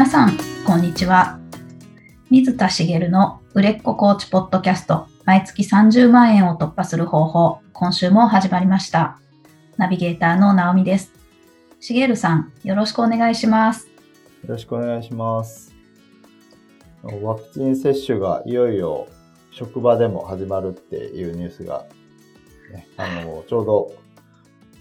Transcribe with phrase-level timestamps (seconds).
[0.00, 1.38] 皆さん、こんにちは。
[2.30, 9.18] 水田茂の売れっ子コーチポッドキャスト、毎月30万円を突破する方法、今週も始まりました。
[9.76, 11.12] ナビゲーターの直美です。
[11.80, 13.88] 茂さん、よろしくお願いします。
[13.88, 13.92] よ
[14.48, 15.74] ろしくお願いします。
[17.02, 19.06] ワクチン接種がいよいよ
[19.50, 21.84] 職場でも始まるっていうニュースが、
[22.72, 23.92] ね、あの、ちょうど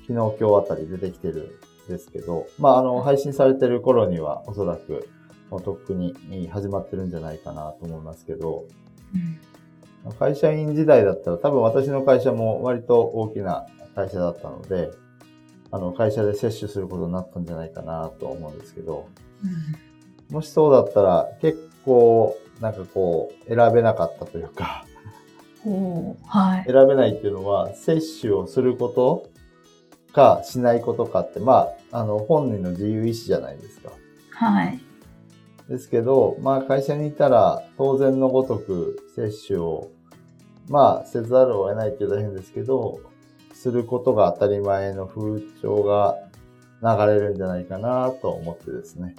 [0.07, 1.58] 昨日今日あたり出てきてる
[1.89, 5.09] ですけど、まあ、あの、配信されてる頃にはおそらく
[5.49, 6.13] もうとっくに
[6.51, 8.65] 始まってるんじゃないかなと思いますけど、
[10.05, 13.65] うん、会社員時代だったら多分私の会社も割と大きな
[13.95, 14.91] 会社だったので、
[15.71, 19.07] あの、会社で接種することになったんじゃないかなと思うんですけど、
[20.29, 24.85] うん、もしそうだったら結構、なんかこう、選べなかったというか
[26.25, 29.29] はい、選べないっていうのは、接種をすること
[30.13, 33.91] かしないことかって、まあ、あの、本人の自由意志じゃないですか。
[34.31, 34.79] はい。
[35.67, 39.89] ですけど、まあ、会社にいたら、当然のごとく接種を、
[40.67, 43.01] まあ、せざるを得ないっていう大変ですけど、
[43.53, 46.17] することが当たり前の風潮が
[46.81, 49.15] 流れるんじゃないかなと思ってですね。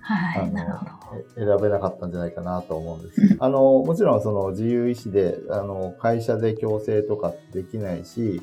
[0.00, 0.84] はい、なるほ
[1.16, 1.24] ど。
[1.34, 3.36] 選べなかったんじゃないかなと思うんです。
[3.40, 8.42] あの、もちろんその自由意志で、あの、会社で強制とかできないし、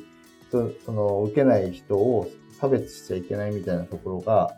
[0.84, 2.28] その、受けない人を
[2.60, 4.54] 差別しちゃいけないみたいなところが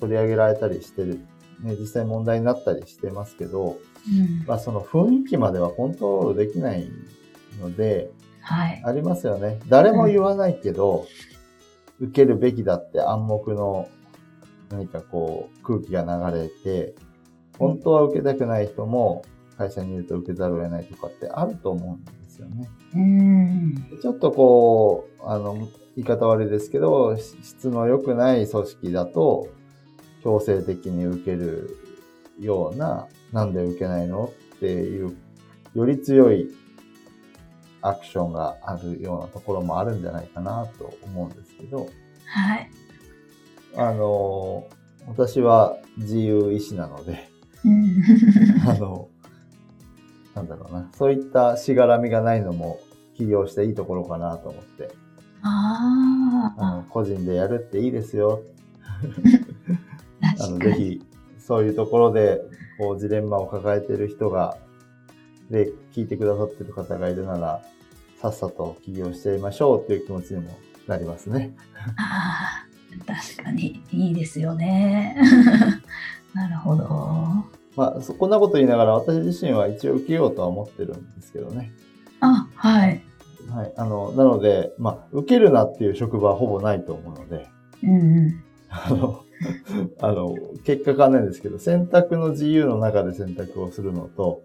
[0.00, 1.20] 取り上げられたりしてる、
[1.60, 6.88] ね、実際問題になったりしてますけど、うん、まあその雰囲気まではコントロールできない
[7.60, 8.82] ので、はい。
[8.84, 9.58] ありますよね。
[9.68, 11.06] 誰も言わないけど、
[11.98, 13.88] うん、受けるべきだって暗黙の
[14.70, 16.94] 何かこう空気が流れて、
[17.58, 19.24] 本当は受けたくない人も
[19.56, 22.68] 会社にいると受けざるを得ないとかってあると思うんですよね。
[22.94, 29.48] うんちょっとこう、あの、言い方悪いですけど、質の良くない組織だと
[30.22, 31.76] 強制的に受ける
[32.38, 35.16] ような、なんで受けないのっていう、
[35.74, 36.48] より強い
[37.82, 41.88] アクションがあるようなところもあるんじゃないかなと思うんですけど、
[42.26, 42.70] はい。
[43.76, 44.66] あの、
[45.06, 47.28] 私は自由意志なので、
[48.66, 49.08] あの、
[50.36, 52.78] なんだろうな、そういったしがらみがないのも
[53.16, 54.90] 起業していいところかなと思って。
[55.42, 58.42] ああの個人でやるっていいですよ。
[60.38, 61.02] あのぜひ、
[61.38, 62.42] そういうところで、
[62.78, 64.58] こう、ジレンマを抱えている人が、
[65.50, 67.62] で、聞いてくださってる方がいるなら、
[68.20, 71.54] さっさと起業してみましょうっていう気持ちにもなりますね。
[71.96, 72.66] ああ。
[73.06, 75.16] 確かにいいですよね。
[76.32, 77.44] なるほど。
[77.76, 81.72] まあ、こんなこと言いながら私自身は一応受けようとは思ってるんですけどね。
[82.20, 83.02] あ、はい。
[83.50, 83.72] はい。
[83.76, 87.48] あの、なので、まあ、受けるなっていう職場はほぼないと思うので。
[87.84, 88.42] うんうん。
[88.70, 89.22] あの、
[90.00, 94.42] あの、結果がないんですけど、選択の自由の中で選択をするのと、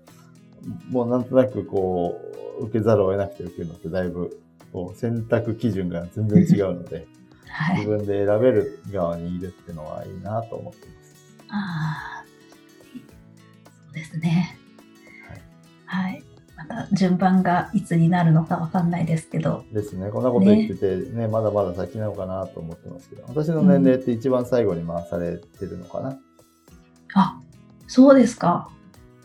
[0.89, 2.19] もうなんとなくこ
[2.59, 4.37] う、受けざるを得なくて受けるのってだいぶ、
[4.73, 7.07] こう、選択基準が全然違うので。
[7.53, 11.35] はい、自分で選べる側にいるっていうのはいいなと思ってます。
[11.49, 12.20] ああ、
[13.93, 14.57] ですね。
[15.85, 16.03] はい。
[16.09, 16.23] はい。
[16.57, 19.65] また順番がいつになるのかわかんないですけど。
[19.71, 20.09] ですね。
[20.11, 26.09] こんなこと言っててね、ねまだまだ先なのかなと思ってますけど、私の年齢って一番最後に回されてるのかな。
[26.09, 26.19] うん、
[27.15, 27.41] あ、
[27.87, 28.69] そうですか。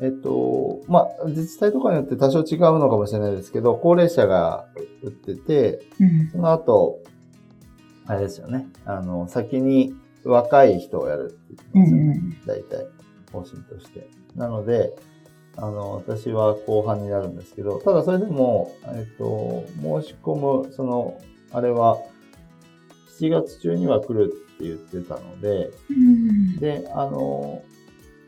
[0.01, 4.67] えっと、まあ、自治体とかによって多少違うのかもしれないですけど、高齢者が
[5.03, 7.01] 打ってて、うん、その後、
[8.07, 8.67] あれですよね。
[8.85, 9.95] あの、先に
[10.25, 12.21] 若い人をやるって言ってますよね。
[12.47, 12.87] 大体、
[13.33, 14.09] 方針として。
[14.37, 14.93] なので、
[15.57, 21.19] あの、私は後半になるんですけど、ただそれでも、えっと、申し込む、その、
[21.53, 21.99] あれは、
[23.19, 25.71] 7月中には来るって言ってたので、
[26.61, 27.63] で、あの、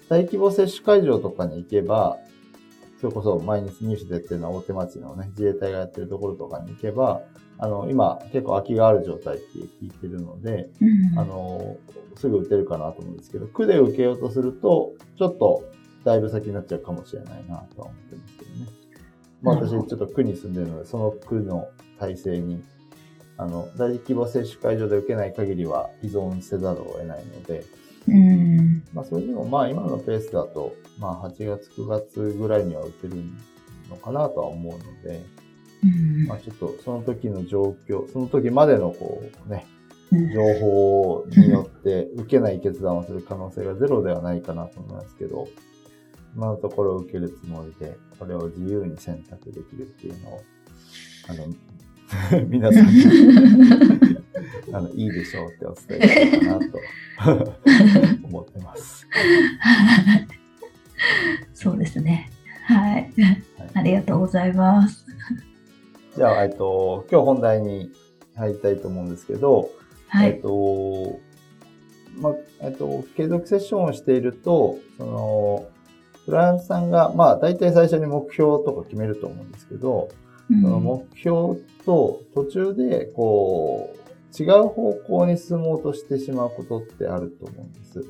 [0.08, 2.18] 大規模接種会場とかに行けば、
[3.00, 7.20] それこそ毎日ニュースでやってるのは大手町のね、自衛隊がやってるところとかに行けば、
[7.58, 9.44] あの、今結構空きがある状態って
[9.82, 11.76] 聞いてるので、うん、あの、
[12.16, 15.64] すぐ打てるかなと思うんですけど、区で受けようとすると、ちょっと
[16.08, 18.66] だいぶ先になっちゃうかもしれないなとは思ってますけどね。
[19.42, 21.68] まあ私ちょっと区に住んでるので、その区の
[22.00, 22.64] 体制に、
[23.36, 27.64] あの、大規模接種会場で受けない限りは依存せざるを得ないので、
[28.08, 33.16] うん、まあそれでもまあ今のペースだと、まあ8月9月ぐらいには打てる
[33.90, 35.22] のかなとは思うので、
[36.26, 39.66] まあちょっとその時の状況、その時までのこうね、
[40.10, 45.67] 情報によって受けない決断をする可能性がゼロではないかなと思いますけど、今
[46.46, 50.42] のところ受けるつもりで、これを自由に選択できるっていうのを、
[51.28, 51.46] あの、
[52.48, 53.02] 皆さんに
[54.72, 56.78] あの、いいでしょうってお伝えしたいかなと
[58.24, 59.06] 思ってます。
[61.54, 62.30] そうですね。
[62.64, 63.12] はい。
[63.74, 65.04] ありがとうございます。
[66.16, 67.90] じゃあ、えっと、今日本題に
[68.36, 69.70] 入りたいと思うんですけど、
[70.08, 71.20] はい、えっと、
[72.16, 75.68] まあ、えっと、継続セッションをしていると、その、
[76.28, 80.10] クライアントさんが、まあ、大体最初に目標とか決めると思うんですけど、
[80.50, 83.94] うん、その目標と途中で、こ
[84.38, 88.04] う、違う方向に進もうとしてしまうことってあると思うんです。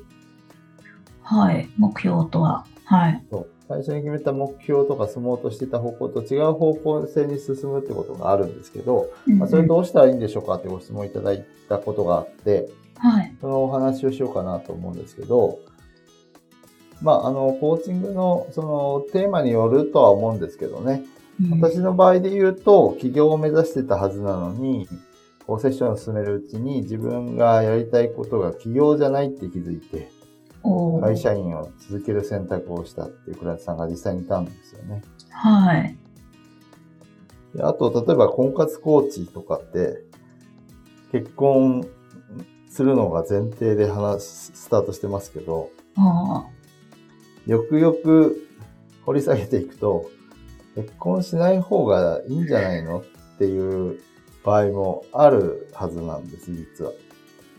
[1.21, 1.69] はい。
[1.77, 2.65] 目標とは。
[2.83, 3.23] はい。
[3.31, 3.47] そう。
[3.69, 12.67] 最初に決めた目標とか進もうとしてた方向と違う方向性に進むってことがあるんですけど、うん、まあ、それどうしたらいいんでしょうかってご質問いただいたことがあって、
[12.97, 13.33] はい。
[13.39, 15.59] そのお話をしようかなと思うんですけど、
[17.01, 21.03] まあ、あの、コーチングの、その、テーマによるとは思うんですけどね。
[21.41, 24.87] うん、私の場合で言うと、起業を目指してたはずなのに、
[25.47, 30.11] こう、セッションを進めるうちに、自分がやりたいことが起業じゃないって気づいて、
[31.01, 35.01] 会社員を続ける選択をしたっていうクライアントさんが実際にいたんですよね。
[35.31, 35.97] はい。
[37.55, 40.03] であと、例えば婚活コーチとかって、
[41.11, 41.87] 結婚
[42.67, 45.69] するのが前提で話、スタートしてますけど、
[47.47, 48.47] よくよく
[49.05, 50.09] 掘り下げていくと、
[50.75, 53.03] 結婚しない方がいいんじゃないのっ
[53.37, 53.99] ていう
[54.43, 56.91] 場合もあるはずなんです、実は。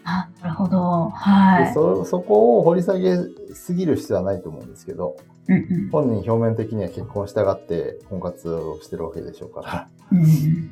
[0.04, 1.10] あ、なるほど。
[1.10, 1.74] はい。
[1.74, 3.18] そ、そこを掘り下げ
[3.52, 5.16] すぎる必要はないと思うんですけど、
[5.48, 9.88] うんうん、本人表面的には結婚したがって婚活をしてるわけでしょうから。
[10.12, 10.70] うん、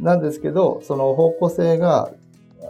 [0.00, 2.12] なんですけど、その方向性が、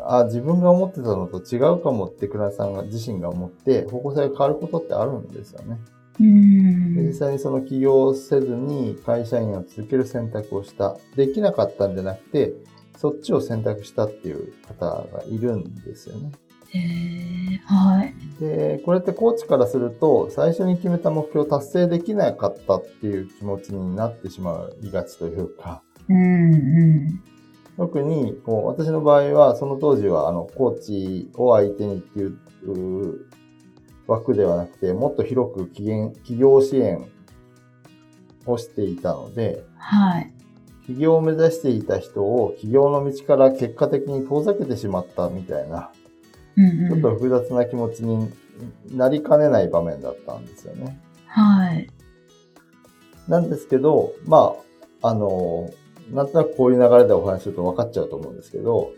[0.06, 5.78] あ、自分が思ってたのと違うかもって倉さんが自身が思って方向性が変わることってあるんですよね。
[6.20, 10.96] うん実際にその起業せずに会社員を続ける選択をした。
[11.16, 12.52] できなかったんじゃなくて、
[12.96, 16.32] そっちを選択したっていう方がいるんですよね。
[16.75, 18.14] へはい。
[18.40, 27.22] で、これってコーチからすると、最初に決めた目標を達成できなかったっていう気持ちになってしまいがちというか、うんうん、
[27.76, 32.38] 特にこう私の場合は、その当時はあのコーチを相手にっていう
[34.06, 37.08] 枠ではなくて、もっと広く企業支援
[38.46, 40.32] をしていたので、はい。
[40.86, 45.92] 起業を目指していた人を起業の道から結果的に遠ざけてしまったみたいな、
[46.56, 48.32] うんうん、ちょっと複雑な気持ちに
[48.90, 51.00] なりかねない場面だったんですよね。
[51.26, 51.88] はい。
[53.28, 54.54] なんですけど、ま
[55.00, 55.70] あ、あの、
[56.12, 58.92] なんとなくこういう流れでお話しすると分かっちゃうと思うんですけど、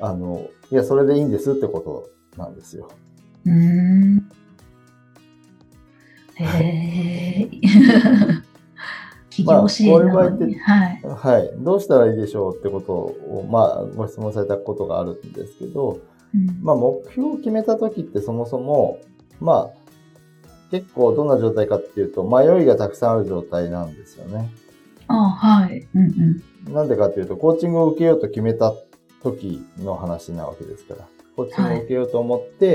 [0.00, 2.90] あの、いや、それでいいんですってことなんですよ。
[3.46, 4.28] うん。
[6.34, 7.50] へえ。
[9.30, 11.50] 起業支援なのに、まあ、はい、はい。
[11.58, 16.00] どうしたらいいでしょうってことを、まあ、ご質問されたことがあるんですけど、
[16.34, 18.98] うん、まあ、目標を決めた時ってそもそも、
[19.40, 24.50] まあ、結構どんな状態かっていうと、迷いがたくさんある状態なんですよね。
[25.08, 25.86] あはい。
[25.94, 26.74] うんうん。
[26.74, 28.72] なんでかっていうと、コーチングを受けようと決めた
[29.22, 31.06] 時の話なわけですから。
[31.36, 32.66] コーチングを受けようと思って、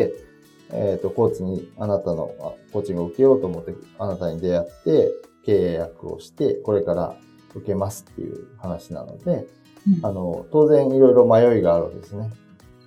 [0.69, 5.11] はい、えっ、ー、と、コーチに、あなたの、コーチングを受けようと思って、あなたに出会って、
[5.45, 7.15] 契約をして、これから
[7.55, 9.47] 受けますっていう話なので、
[9.87, 12.29] うん、あの、当然いろいろ迷いがあるわけですね。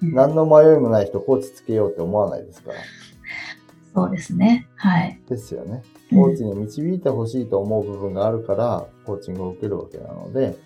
[0.02, 2.78] うん、何の迷いもない人、コーチつけようって思わないですから。
[3.94, 4.68] そうですね。
[4.74, 5.20] はい。
[5.28, 5.82] ですよね。
[6.14, 10.56] コーチに導いてほしいと思う部分があるから、コーチングを受けるわけなので、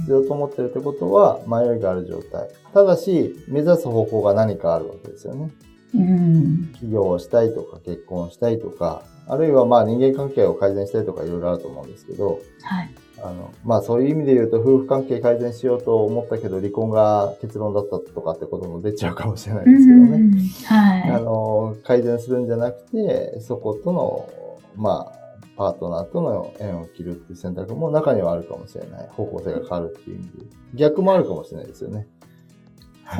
[0.00, 2.48] 必要と思ってるってことは迷いがある状態。
[2.72, 5.50] ただし、目指す方向が何かあるわけですよね。
[5.94, 12.94] うん、起業をしたいとか、結婚したいとか、あるいはまあ人間関係を改善したいとかいろいろあると思うんですけど、はい。
[13.22, 20.30] あの、まあそういう意味で言うと夫婦関係改善しようと思ったけど離婚が結論だったとかってことも出ちゃうかもしれないですけどね。
[20.66, 21.10] はい。
[21.10, 24.28] あの、改善するんじゃなくて、そことの、
[24.76, 25.24] まあ、
[25.56, 29.08] パートナーとの縁を切るっていう選択も中にはあるかもしれない。
[29.08, 30.56] 方向性が変わるっていう意味で。
[30.74, 32.06] 逆もあるかもしれないですよね。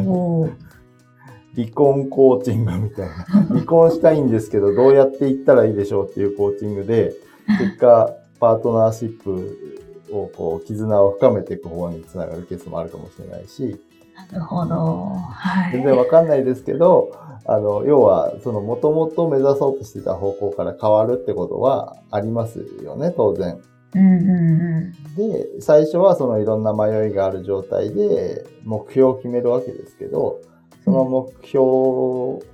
[0.07, 0.49] お
[1.55, 3.15] 離婚コーチングみたいな。
[3.15, 7.15] 離婚したいんですけど、どうやっていったらいいでしょうっていうコーチングで、
[7.61, 13.81] 結果、パートナーシップを、こう、絆を深めていく方につながるケースもあるかもしれないし。
[14.33, 14.75] なるほど。
[14.77, 15.73] はい。
[15.73, 17.13] 全然わかんないですけど、
[17.47, 23.61] あの、要は、その、もともと目指そうとしてた方向から変わるってことはありますよね、当然。
[23.95, 30.41] うんうんうん、で、最初はそのいろんな迷いがある状態で目標を決めるわけですけど、
[30.85, 32.45] その目標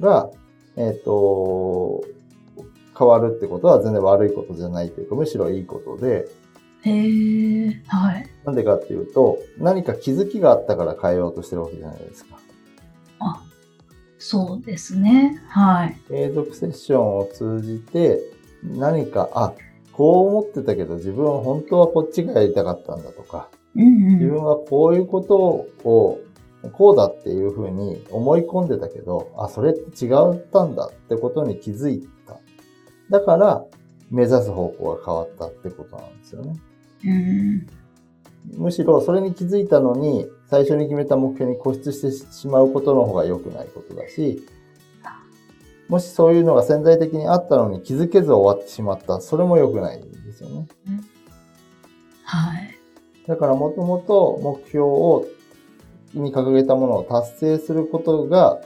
[0.00, 0.30] が、
[0.76, 2.04] えっ、ー、と、
[2.98, 6.28] 変わるってことは全然悪いことじゃないというか、むしろいいことで、
[6.84, 8.28] へえ、はい。
[8.44, 12.38] なんでかっていうと、何か気づきがあったから変えようとしてるわけじゃないですか。
[13.20, 13.40] あ、
[14.24, 15.42] そうですね。
[15.48, 15.96] はい。
[16.08, 18.20] 継続セッションを通じて、
[18.62, 19.52] 何か、あ、
[19.92, 26.20] こう思ってたけど、自分は本当はこっちがやりたかったんだとか、うんうん、自分はこういうことを、
[26.72, 32.38] こうだっていうふうに思い込んでたけど、あ、それって違ったんだってことに気づいた。
[33.10, 33.64] だから、
[34.12, 36.54] 目指す方向が変わったってことなんですよね。
[37.04, 37.66] うん
[38.56, 44.46] むしろそれに気づいたのに、最初に決めた目標に固執してしまうことの方が良くないことだし、
[45.88, 50.68] もしそういうのが潜在的にあったのに気づけず終わってしまった、それも良くないんですよね。
[52.24, 52.78] はい。
[53.26, 55.26] だからもともと目標を、
[56.12, 58.60] に掲げたものを達成することが、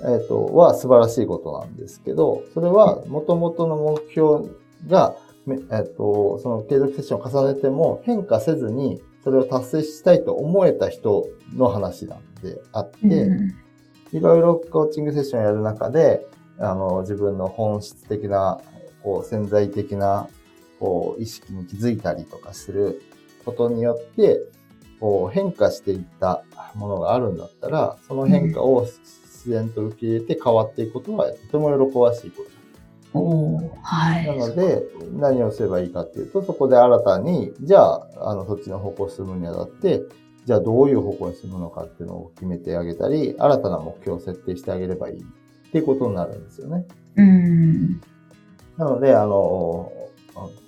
[0.00, 4.50] えっ、ー、と、は素晴らしいことなんですけど、それはもともとの目標
[4.88, 5.16] が
[5.46, 13.28] えっと、その継続セッションを重ねても変化せずに、それを達成したいと思えた人の話なんであって、
[14.12, 16.26] いろいろコーチングセッションをやる中で、
[16.58, 18.60] あの、自分の本質的な、
[19.02, 20.28] こう、潜在的な、
[20.78, 23.02] こう、意識に気づいたりとかする
[23.44, 24.40] ことによって、
[25.00, 32.53] こう、変化していったものがあるんだったら、その変化を自然と受け入れて変わっていくことは、とても喜ばしいこと
[33.82, 34.26] はい。
[34.26, 40.02] なので、何をすればいいかっていうと、そこで新たに、じゃあ、あの、そっちの方向を進むにあたって、
[40.44, 45.24] じゃあどういう方向に進むのかっていうのを決めてあげたり、新たな目標を設定してあげればいいっ
[45.72, 46.86] ていうことになるんですよね。
[47.16, 48.00] うん。
[48.76, 49.92] なので、あの、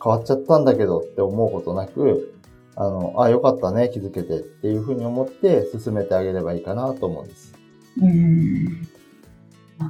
[0.03, 2.33] 変わっちゃったんだけどって思うことなく、
[2.76, 7.55] あの、あ、よかったね、気づけてっていうふうに思って進めてあげればいいかなと思うんです。
[8.00, 8.87] うん。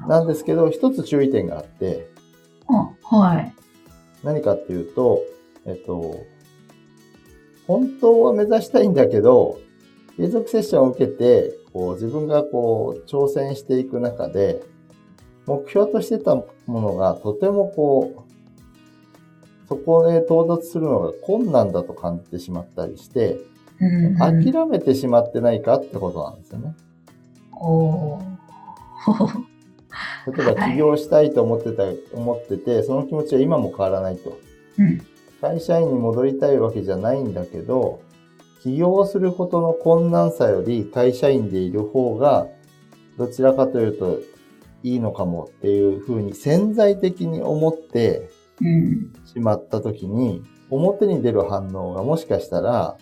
[0.08, 2.08] なんですけど、一つ注意点があって、
[3.02, 3.54] はい。
[4.24, 5.22] 何かっていうと、
[5.66, 6.24] えっと、
[7.66, 9.58] 本当は目指したいんだけど、
[10.16, 14.62] 継続セッションを受けて、こう自分がこう挑戦していく中で、
[15.46, 23.38] 目標としてたものがとてもこう、そこへ到達するのが困難だと感じてしまったりして、
[23.80, 26.74] うんうん、諦めてしまってないかってことなんですよね。
[27.52, 28.18] お
[30.26, 34.38] 例えば起業したいと思ってた、はい、思ってて、その気持ちは今も変わらないと。
[34.78, 35.00] うん、
[35.40, 38.00] 会社員に戻りたいわけじゃないんだけど、
[38.62, 42.48] 起業することの困難さより会社員でいる方が、
[43.16, 44.18] どちらかというと
[44.82, 48.28] いいのかもっていうふうに潜在的に思って
[49.24, 52.96] しまった時に、表に出る反応がもしかしたら、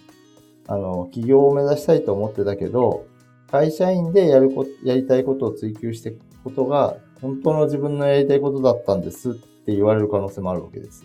[0.66, 3.06] あの、起業を目指したいと思ってたけど、
[3.50, 11.04] 会社員でやるこやりたいことを追求していくことが本当の自分のやりたいことだったんですって言われる可能性もあるわけです。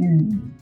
[0.00, 0.54] うん。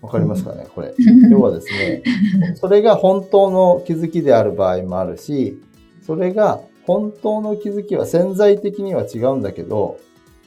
[0.00, 0.94] わかりますかねこれ。
[1.30, 2.02] 要はですね、
[2.54, 5.60] それが本当の気づきである場合もあるし、
[6.02, 9.98] それが本当の気づきは潜在的には違うんだけど、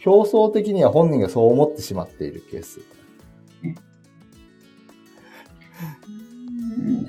[0.05, 2.79] 表層的には本人がそう思ってしまっているケース。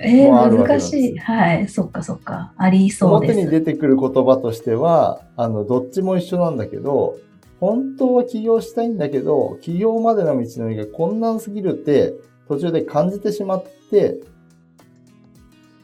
[0.02, 1.18] えー、難しい。
[1.18, 1.68] はい。
[1.68, 2.52] そっかそっか。
[2.56, 3.32] ありそうです。
[3.32, 7.18] 表に出てくる言葉としては、あの、どっちも一緒なんだけど、
[7.60, 12.14] 本当は起業したいんだけど、起業までの道のりが困難すぎるって、
[12.48, 14.18] 途中で感じてしまって、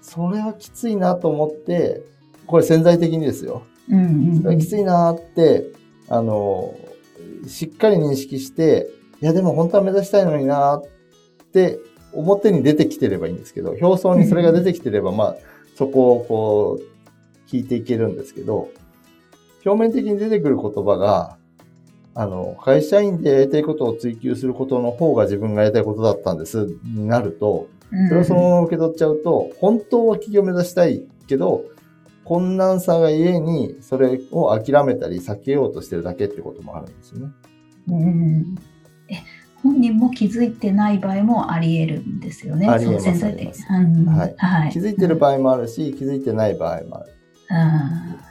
[0.02, 2.02] それはきついなと思って、
[2.46, 3.62] これ潜在的にですよ。
[3.88, 5.66] うんうんうん、それはきついなって、
[6.08, 6.74] あの、
[7.46, 10.82] しっかり認識して、いやでも本当は目指したいのになっ
[11.52, 11.78] て
[12.18, 15.36] 表に出てきてればいいんですけど、表層にそれが出てきてれば、まあ、
[15.76, 18.68] そこをこう、聞いていけるんですけど、
[19.64, 21.38] 表面的に出てくる言葉が、
[22.14, 27.68] あの、会社員でやりたいことを追求することの方が自分がやりたいことだったんです、になると、
[28.08, 31.64] それをそのまま受け取っちゃうと、本当は企業を目指したいけど、
[32.24, 37.28] 困難さがゆえに、それを諦めたり避けようとしてるだけってこともあるんですよね。
[37.88, 38.56] うん。
[39.58, 42.68] え、本人も気づいてない場合もあり得るんですよね。
[42.68, 43.08] あり得ます。
[44.72, 47.12] 気づいてる場合もあるし、気づいてない場合もある。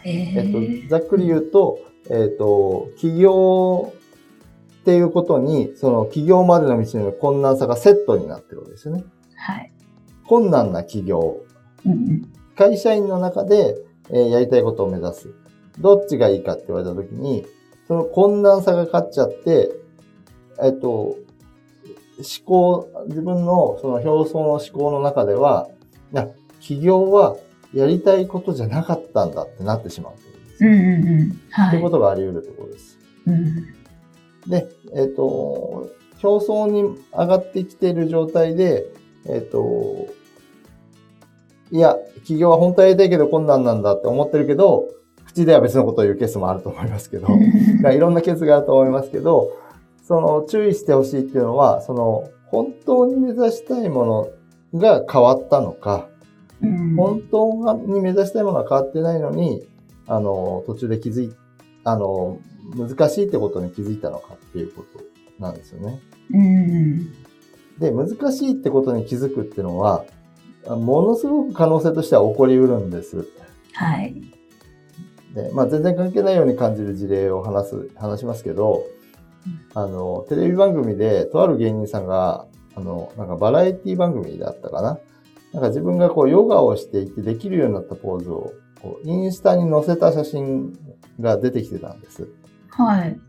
[0.05, 1.79] えー、えっと、ざっくり言うと、
[2.09, 3.93] えっと、起業
[4.81, 9.03] っていうことに、その起業までの道の困難さがセットになってるわけですよね。
[9.35, 9.71] はい。
[10.25, 11.41] 困難な起業。
[11.85, 13.75] うんうん、会社員の中で、
[14.09, 15.33] えー、やりたいことを目指す。
[15.79, 17.45] どっちがいいかって言われたときに、
[17.87, 19.71] その困難さが勝っちゃって、
[20.63, 21.17] えっと、思
[22.45, 25.67] 考、自分のその表層の思考の中では、
[26.13, 26.27] いや、
[26.59, 27.35] 起業は
[27.73, 30.13] やりたいことじゃなかったんだってなってしまう
[30.59, 31.41] うんうんうん。
[31.51, 31.69] はい。
[31.71, 32.97] ということがあり得るところです。
[33.27, 33.65] うん、
[34.47, 35.91] で、えっ、と、
[36.23, 38.85] 表層に上がってきている状態で、
[39.25, 40.07] えっ、と、
[41.71, 41.95] いや、
[42.25, 44.87] 起業は本当はやりたいけど困難なんだって思ってるけど、
[45.25, 47.27] 口では別のことを言うケースもあると思いますけど、
[47.91, 49.51] いろんなケースがあると思いますけど、
[50.07, 54.31] その注意してほしいっていうのは、その本当に目指したいも
[54.71, 56.07] のが変わったのか、
[56.61, 59.67] うん、本当に目指したいものが変わってないのに、
[60.07, 61.35] あの、途中で気づい、
[61.83, 62.39] あの、
[62.77, 65.03] 難しいってことに気づいたのかっていうこと
[65.43, 65.99] なんですよね。
[66.31, 67.11] うん、
[67.77, 70.05] で、難しいってことに気づくっていうのは、
[70.65, 73.27] ものすごく可能性としては起こりうるんです。
[73.73, 74.15] はい。
[75.33, 78.85] で、まあ全然関係ないように感じる事例を話す、話しますけど、
[79.73, 84.99] あの、テレビ番組で、とある芸人さんが、あの、なんかバラエティ番組だったかな？
[85.53, 90.77] なんか自分がこうヨガをしていてできるようになったポーズを、こうインスタに載せた写真
[91.19, 92.27] が出てきてたんです。
[92.69, 93.19] はい。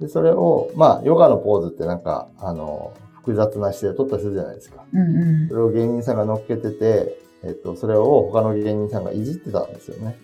[0.00, 4.84] で、それを、まあ、ヨガのポーズってなんか、あの、複雑な姿勢を取ったりするじゃないですか。
[4.92, 10.16] うんうん、それを芸人さんが乗っけてて、えっと、それを他の芸人さんがいじってたんですよね。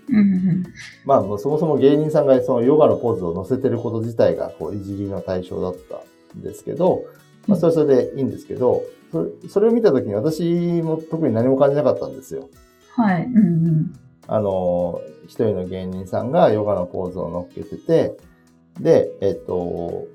[1.04, 7.04] まあ、そもそも芸人さんがそのヨガのポーズを載せてること自体が、こう、いじりの対象だったんですけど、
[7.46, 10.42] まあ、それそれでいいんですけど、それそれを見たときに私
[10.82, 12.48] も特に何も感じなかったんですよ。
[12.96, 13.24] はい。
[13.24, 13.92] うんうん、
[14.26, 18.16] あの、一人の芸人さんがヨガのポーズを乗っけてて、
[18.78, 20.06] で、えっと、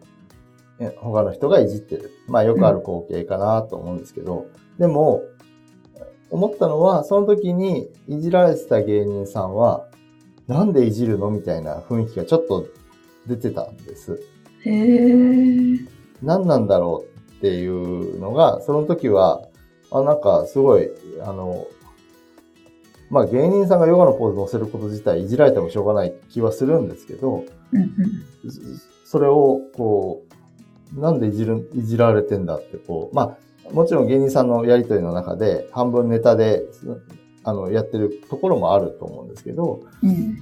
[0.98, 2.12] 他の人がいじってる。
[2.28, 5.24] まあよくある光景かなと思うんですけど、うん、でも、
[6.30, 9.88] 思ったのは、その時にいじられてた芸人さんは、
[10.48, 12.68] なんでいじるのみたいな雰囲気がちょっと
[13.28, 14.22] 出てたんです。
[14.64, 15.88] へー。
[16.22, 19.48] 何なんだろうっていうのが、その時は、
[19.92, 20.90] あ、なんかすごい、
[21.24, 21.68] あの、
[23.10, 27.46] まあ芸人さんがヨガのポーズ載せること自体いじられてもしょうがない気はするんですけど、
[29.06, 30.24] それをこ
[30.96, 33.38] う、なんでいじる、いじられてんだってこう、まあ
[33.72, 36.64] もちろん芸人さんのやりとりの中で半分ネタで、
[37.44, 40.38] あの、やってるところもあると思うんですけど、うん、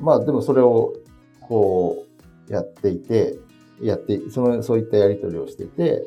[0.00, 0.94] まあでもそれを
[1.40, 2.06] こ
[2.48, 3.38] うやっていて、
[3.80, 6.04] やって、その、そういったやりとりをしてて、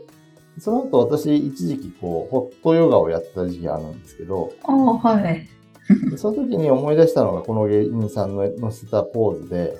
[0.60, 5.48] その後私一時期こう、ホットヨガをやった時期あるんですけど、あはい。
[6.18, 9.78] その時に思い出したのがこの芸人さんの載せたポーズで、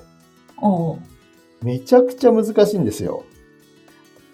[1.62, 3.24] めちゃくちゃ難しいんですよ。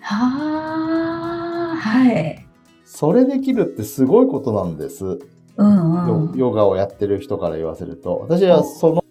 [0.01, 1.42] はあ、
[1.83, 2.47] はい。
[2.85, 5.19] それできるってすごいことなんです。
[5.57, 8.19] うんうん、ヨガをやってる人から言わせると。
[8.19, 9.05] 私はその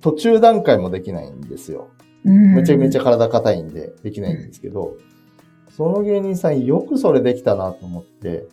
[0.00, 1.90] 途中段階もできないんですよ。
[2.22, 4.96] めちゃめちゃ体硬いんでできないんですけど、
[5.76, 8.46] その芸人さんよくそれできたなと思って、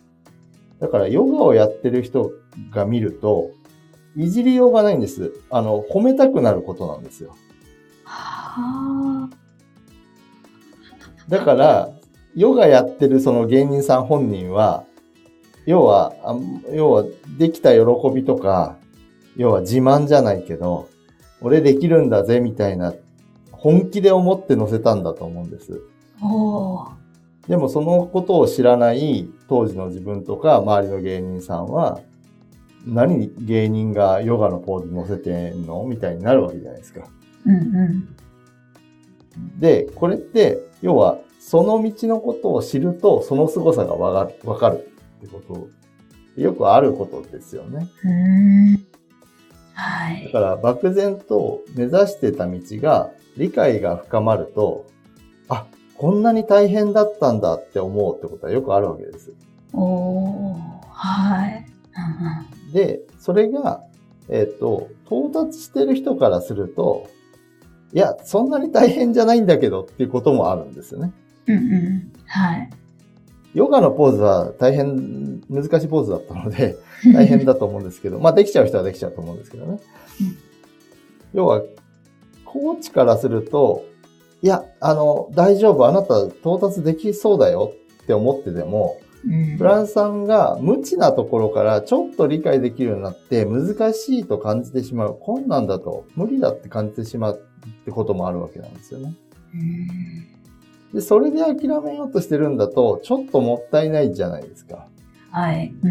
[0.79, 2.31] だからヨガをやってる人
[2.71, 3.51] が見ると、
[4.17, 5.33] いじりようがないんです。
[5.51, 7.35] あの、褒めたくなることなんですよ。
[8.05, 9.29] は
[11.29, 11.91] だから、
[12.35, 14.85] ヨガやってるその芸人さん本人は、
[15.65, 16.13] 要は、
[16.73, 17.05] 要は、
[17.37, 18.77] できた喜びとか、
[19.35, 20.89] 要は自慢じゃないけど、
[21.41, 22.93] 俺できるんだぜみたいな、
[23.51, 25.81] 本気で思って載せたんだと思うんです。
[27.47, 31.99] でもそのことを知らない当時の自分とか周りの芸人さんは、
[32.85, 37.07] 何芸人がヨガのポーズ載せてんのみたいになるわけじゃないですか。
[37.45, 37.59] うんう
[39.37, 45.69] ん、で、これって、要は、その道のことを知ると、その凄さがわかるわかるってこと、
[46.39, 47.87] よくあることですよね。
[49.73, 50.25] はい。
[50.25, 54.85] だから、漠然と目指してた道が、理解が深まると、
[55.47, 59.33] あ、こんなに大変だったんだって思うってことはよくあるわけです。
[59.73, 60.53] お
[60.91, 62.73] はい。
[62.73, 63.81] で、それが、
[64.27, 67.07] えっ、ー、と、到達してる人からすると、
[67.93, 71.11] いや、そんなに大変じゃないんだけどっていうこともあるんですよね。
[71.53, 72.11] うんうん。
[72.25, 72.69] はい。
[73.53, 76.75] ヨガのポーズは大変難しいポーズだったので、
[77.13, 79.79] 大変だと思うんですけど、まあできちゃう人はできちゃうと思うんですけどね。
[81.33, 81.63] 要は、
[82.45, 83.85] コーチからすると、
[84.41, 88.97] いや、あの、大丈夫、あなた到達できそうだよって思ってても、
[89.57, 95.17] フランスさんが無知なところからちょっと理解できるようになって難しいと感じてしまう。
[95.19, 97.41] 困難だと、無理だって感じてしまう
[97.81, 99.13] ってこともあるわけなんですよね。
[100.93, 104.87] で、それで諦めようとしてるんだと、ちょっともったいないじゃないですか。
[105.31, 105.73] はい。
[105.83, 105.89] うん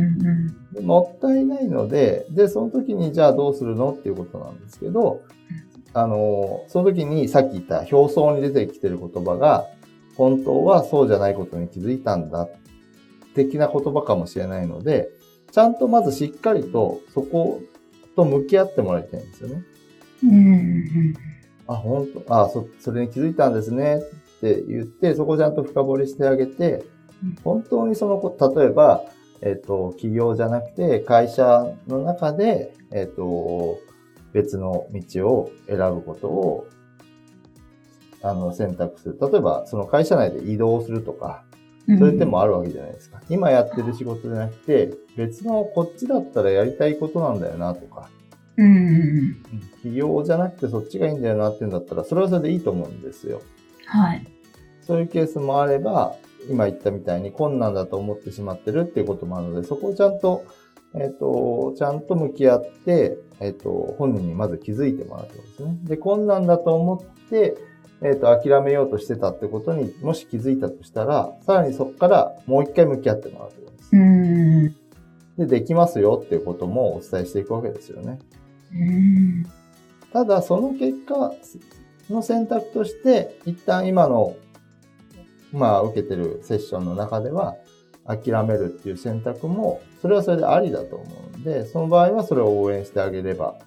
[0.77, 5.23] うん、もったいないので、で、その時にじゃあどうするのっていうことなんですけど、
[5.95, 9.67] あの、その時にさっき言った表層に出てきてる言葉が、
[10.17, 12.49] 本当はそうじゃないことに気づいたんだ
[13.35, 15.09] 的な言葉かもしれないので、
[15.53, 17.63] ちゃんとまずしっかりとそこ
[18.17, 19.63] と向き合ってもらいたいんですよね。
[20.25, 21.15] うん。
[21.69, 24.01] あ、本当あ、そ、それに気づいたんですね
[24.38, 26.85] って言って、そこちゃんと深掘りしてあげて、
[27.42, 29.03] 本当にその子、例えば、
[29.40, 33.79] えっ、と、企業じゃなくて会社の中で、えっ、と、
[34.33, 36.66] 別の道を選ぶことを、
[38.22, 39.18] あの、選択する。
[39.20, 41.44] 例えば、その会社内で移動するとか、
[41.87, 43.22] そういう手もあるわけじゃないですか。
[43.27, 48.11] うん、今やってる仕事じゃなくて、別のこっちだったらやりたいことなんだよなとか、
[48.59, 49.37] うん。
[49.77, 53.40] 企業じゃなくてそっちがいいんだよなっていうんだったら、それはそれでいいと思うんですよ。
[53.88, 54.27] はい。
[54.83, 56.14] そういうケースもあれば、
[56.48, 60.44] 今言ったみたいに困難だと思ってしまってるっていうこともあるので、そこをちゃんと、
[60.94, 65.79] えっ、ー、と、ちゃんと向き合って、えっ、ー、と、本人にまず気づいてもらうってことですね。
[65.85, 67.57] で、困難だと思って、
[68.01, 73.90] えっ、ー、と、諦めようとしてたってことにもし気づいたとしたら、さらにそこからもう一回向き合ってもらうってことです。
[73.92, 74.88] うん
[75.37, 78.18] で、できますよっていうこともお伝えしていくわけですよね。
[78.72, 79.46] うん
[80.12, 81.33] ただ、その結果
[82.14, 84.37] の選択として、一旦今の
[85.53, 87.57] まあ、受けてるセッションの中では、
[88.07, 93.59] 諦めるっていう選択も、それはそれでありだと思うんで、その場合はそれを応援してあげれば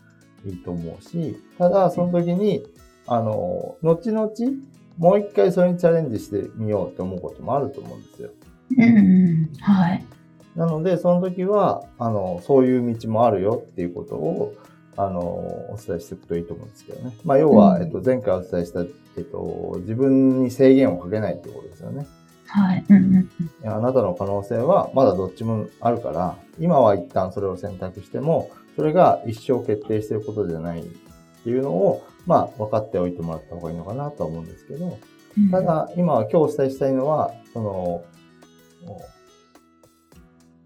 [0.46, 2.64] いいと思うし、ただ、その時に、
[3.08, 4.30] あの、後々、
[4.98, 8.30] もう一回それにチャレンジしてみようって思うこともあると思うんですよ。
[8.78, 10.06] うん、はい。
[10.56, 14.54] なので、その時は、あの、そういう道もあるよっていうことを、
[14.98, 17.16] あの、お伝えしていくといいと思うんですけどね。
[17.24, 22.06] まあ、要は、えっと、前回お伝えした、えっと、自分に制限をかけないってことですよね。
[22.48, 22.86] はい。
[22.90, 23.30] うん
[23.64, 30.84] うん、あなたの可能性はまだどっちもあるから、今は一旦それを選択しても、それが一生決定してることじゃないっ
[31.44, 34.98] ていうのを、まあ、分かっておいてもらった方がいいのかなと思うんですけど、
[35.50, 38.04] ただ、今は今日お伝えしたいのは、その、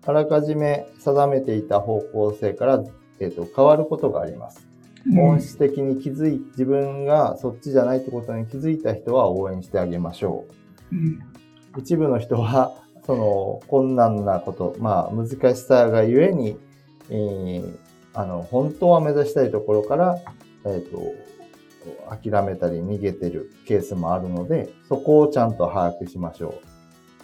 [0.07, 2.83] あらかじめ定めていた方向性から
[3.19, 4.65] えっ、ー、と、変わることがあります。
[5.13, 10.45] 本質的に気づい、自分がそっちじゃないってことに気づいた人は応援してあげましょ
[10.91, 10.95] う。
[10.95, 11.19] うん、
[11.77, 12.73] 一部の人は、
[13.05, 16.57] その、困難なこと、まあ、難しさがゆえに、
[17.09, 17.77] えー、
[18.15, 20.17] あの、本当は目指したいところから、
[20.65, 20.99] えっ、ー、と、
[22.09, 26.55] 諦めたり逃げてるケースもあるので、そこをちゃんと把握しましょ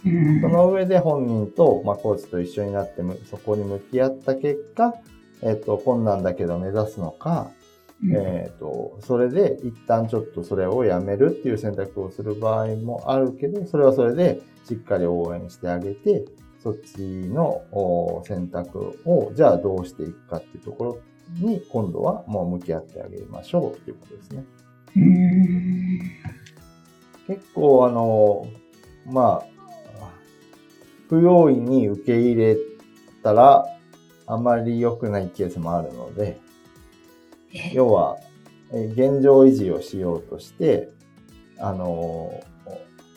[0.04, 0.08] う。
[0.08, 4.94] うん、その上で本人と、まあ、コーチと一緒になってそこに向き合った結果、
[5.42, 7.50] えっ、と、困難だけど目指すのか、
[8.02, 16.24] うん、えっ、と、それで一旦ちょっとそれをやめるっていう選択をする場合もあるけど、それはそれでしっかり応援してあげて、
[16.62, 17.62] そっちの
[18.24, 20.98] 選択を、じゃあどうしていくかっていうところ
[21.40, 24.44] に、今度はもう向き合ってあげましょうっていうことですね。
[27.26, 28.46] 結構あの、
[29.06, 29.52] まあ、
[31.08, 32.56] 不用意に受け入れ
[33.22, 33.66] たら、
[34.26, 36.38] あまり良くないケースもあるので、
[37.72, 38.18] 要は、
[38.70, 40.88] 現状維持をしようとして、
[41.58, 42.42] あの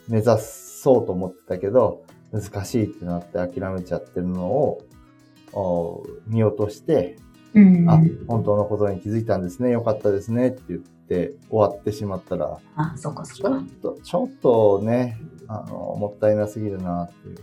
[0.08, 7.18] 目指そうと思ってたけど、難しいってなって諦めちゃってるのを見落として、
[7.54, 13.50] うんうん、あ、本当のことに気づいたんですね、よかったですねって言って終わってしまったら、あ、そかそか。
[13.50, 17.38] ちょっと、ちょっとね、あの、もったいなすぎるなっていう。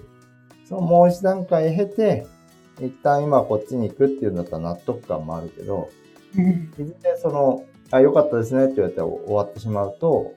[0.68, 2.27] そのもう一段階経て、
[2.80, 5.90] 一旦今こっちに行くっていうんだったら納得感もあるけど、
[6.35, 10.35] いずれその、あ、よかったですねって言われて終わってしまうと、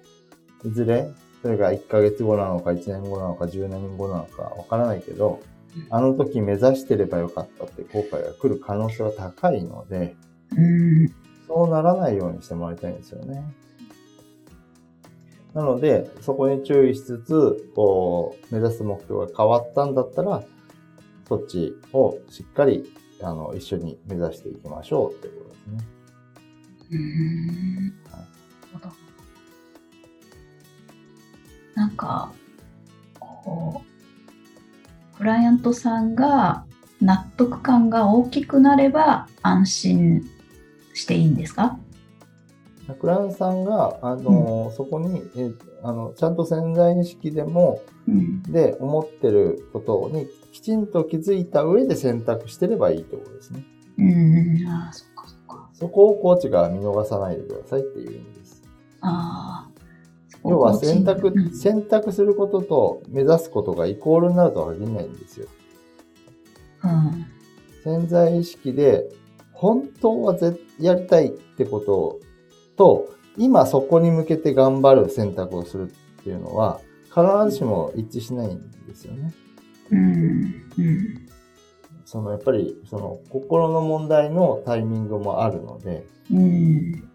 [0.65, 1.09] いずれ、
[1.41, 5.41] それが1ヶ月後なのか1年後なのか10年後なのかわからないけど、
[5.89, 10.15] あの時目指してればよかったって後悔が来る可能性は高いので、
[11.47, 13.43] そうならないようにしてもらいたいんですよね。
[15.53, 20.43] なので、そこに注意しつつ、こう、目指す目標が変わったんだったら、
[21.27, 25.87] そっちをしっかり、あの、一緒に目指していきましょうってことですね。
[26.91, 27.93] うん。
[28.11, 28.25] はい。
[31.75, 32.31] なんか、
[33.19, 33.81] こ
[35.13, 36.65] う、クライアントさんが
[37.01, 40.29] 納得感が大きくなれば安心
[40.93, 41.74] していいんですか？
[42.93, 53.63] クラントさんが、あの、うん、そこに、えあの、ちゃんと潜在意識でも、うん、で、思ってることにきちんと気づいた上で選択してればいいってことですね。
[53.97, 55.69] うん、ああ、そっかそっか。
[55.73, 58.63] そこをコーチが見逃さないでくださいっていう意味です。
[59.01, 59.75] ああ。
[60.47, 65.47] 要は選択、うん、選択することと目指すことがイコールになるとは限らないんですよ。
[66.83, 67.25] うん。
[67.83, 69.09] 潜在意識で、
[69.53, 72.19] 本当はぜやりたいってこと
[72.75, 79.33] と、今そこに向けて頑張る選択をするっていうのは、必ずしも一致しないんですよね。
[79.91, 79.99] うん。
[79.99, 81.25] うん。
[82.05, 87.09] そのやっぱりその心の問題のタイミングもあるので、うん、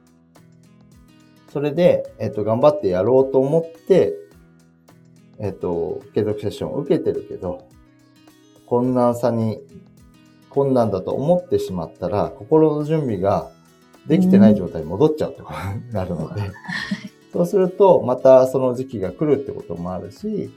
[1.53, 4.15] それで、えっと、頑張ってやろうと思って、
[5.39, 7.69] えっと、継続セッションを受けてるけど、
[8.67, 9.61] 困難さに、
[10.49, 13.51] 困難だと思ってしまったら、心の準備が
[14.07, 16.51] できてない状態に戻っちゃうってことになるので、
[17.33, 20.51] そうすると、またその時期が来るってこともあるし、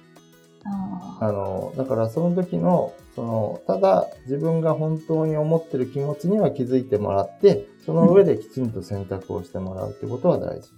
[1.19, 10.71] あの、だからその時の、その、ただ自分が本当に思ってる気持ちには気づいてもらって、その上できちんと選択をしてもらうってことは大事です。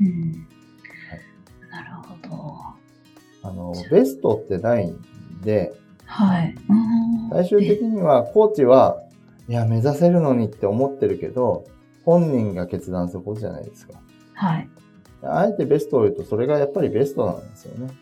[0.00, 0.46] うん。
[1.10, 1.90] はい、なる
[2.28, 3.48] ほど。
[3.48, 5.00] あの、ベストってないん
[5.42, 5.72] で、
[6.06, 6.54] はい。
[7.30, 9.02] 最終的にはコーチは、
[9.48, 11.64] いや、目指せるのにって思ってるけど、
[12.04, 14.00] 本人が決断することじゃないですか。
[14.34, 14.68] はい。
[15.22, 17.92] あえてベストを言うと、それがやっぱりベストなんですよね。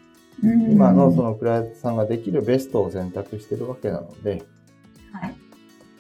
[0.42, 4.42] 今のそのクライアントさんができるベストを選択してるわけなので、
[5.12, 5.34] はい。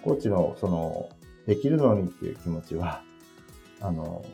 [0.02, 1.10] コーチのその、
[1.46, 3.02] できるのにっていう気持ちは、
[3.80, 4.24] あの、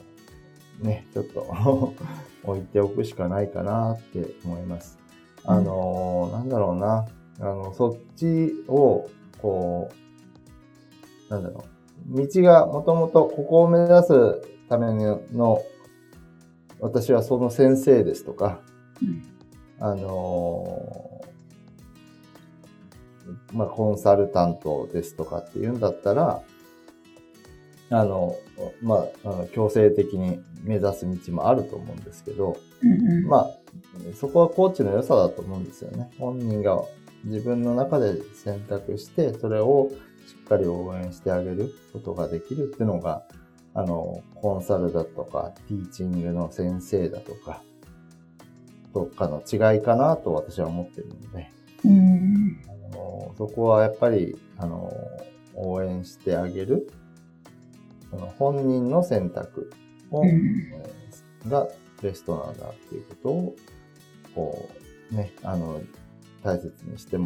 [0.81, 1.41] ね、ちょっと
[2.45, 4.99] 置いておくしかないかなって思います。
[5.45, 7.07] あの、なんだろうな、
[7.41, 9.09] あの、そっちを、
[9.41, 10.06] こう、
[11.29, 11.65] なんだろ
[12.13, 15.63] う、道がもともとここを目指すための、
[16.81, 18.61] 私はその先生ですとか、
[19.03, 19.37] うん
[19.79, 26.43] あのー、まあ、コンサルタントですとかっていうんだったら、
[27.91, 28.37] あの、
[28.83, 33.51] まあ、あの強制的に目指す道もあると思うんですけど、うんうん、まあ、
[34.19, 36.11] そこはコーチの良さだと思うんですよね。
[36.19, 36.83] 本人が
[37.25, 39.91] 自分の中で選択して、それを
[40.27, 43.23] しっかり応援してあげることができるっていうのが、
[43.75, 47.63] あの、コンサルだとか、ティーチングの先生だとか、
[48.93, 51.51] とかの違いかなと私は思ってるので、
[51.85, 54.91] うん、あのそこはやっぱりあの
[55.55, 56.91] 応援してあげる、
[58.11, 59.71] その本人の選択
[60.11, 61.69] を、うん、が
[62.03, 63.57] ベストなんだっていうことを、
[64.35, 64.69] こ
[65.13, 65.83] う、ね、あの、
[66.43, 67.19] 大切にして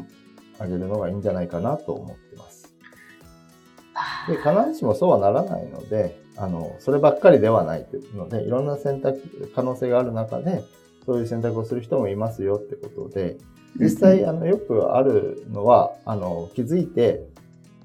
[0.59, 2.60] あげるのがいいんじゃないかなと思ってます。
[4.29, 10.63] で、必ずしもそうはならないので、あの、そればっかりではないというので、いろんな選択、可能性がある中で、
[11.07, 13.37] そういう選択をする人もいますよってことで、
[13.79, 17.27] 実際、あの、よくあるのは、あの、気づいて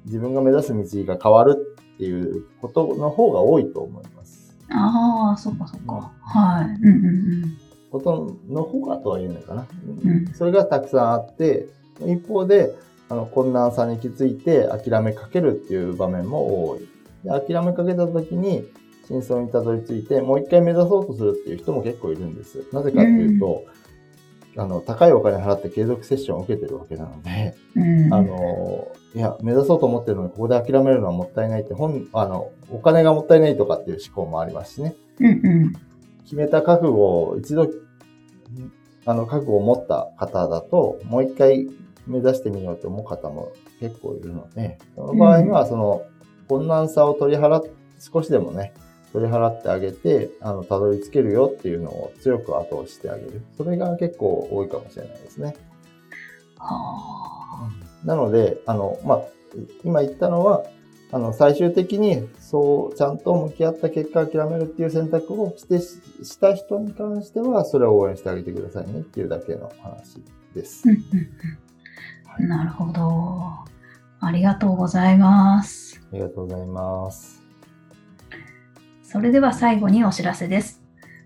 [0.06, 4.56] 自分が目指す道が変わるっていうことの方が多いと思います。
[4.70, 6.12] ああ、そっかそっか。
[6.22, 6.66] はい。
[6.66, 7.10] うんうんう
[7.46, 7.58] ん。
[7.92, 9.68] ことの方がとは言えないかな。
[10.04, 11.68] うん、それがたくさんあって、
[12.02, 12.74] 一方で、
[13.10, 16.88] あの、困難さに気づいて諦めかけるっていう場面も多い。
[17.24, 18.66] で諦めかけた時に、
[19.08, 22.66] 真相にたどり着いて、もう一回目指そうとするっていう人も結構いるんです。
[22.72, 23.64] なぜかっていうと、
[24.56, 34.96] うん、あの、高いお金払って継続セッションを受けてるわけなので、うん、あの、いや、目指そうと思ってるのに、ここで諦めるのはもったいないって、本、あの、お金がもったいないとかっていう思考もありますしね。
[35.20, 35.30] うんう
[35.68, 35.74] ん、
[36.24, 37.70] 決めた覚悟を一度、
[39.06, 41.68] あの、覚悟を持った方だと、もう一回
[42.08, 46.04] 目指してみようと思う方も結構いるので、その場合には、その、
[46.48, 48.74] 困難さを取り払って、少しでもね、
[49.14, 53.42] 取り払ってあげて、あの、たどり着けるよっていうのを強く後押ししてあげる。
[53.58, 55.56] それが結構多いかもしれないですね。
[56.58, 59.22] はあ、なので、あの、まあ、
[59.84, 60.66] 今言ったのは、
[61.12, 70.22] あの、最終的に、そう、ちゃんと向き合った結果諦めるっていう選択をして、した人に関しては、それを応援してあげてくださいねっていうだけの話
[70.54, 70.84] です。
[72.36, 73.54] はい、なるほど。
[74.20, 76.02] ありがとうございます。
[76.12, 77.42] ありがとうございます。
[79.04, 80.82] それでは最後にお知らせです。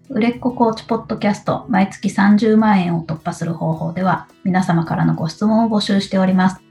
[0.09, 6.61] 売れっ子コーチポッドキャスト毎月30万円を突破する方法では皆様からのご質問を募集しております。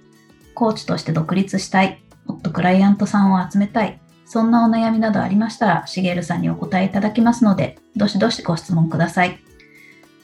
[0.54, 9.47] コーチとして独立したい、もっとクライアントさんを集めたい、そんなお悩みなどありましたら、しげるさんにお答えいただきますので、どしどしご質問ください。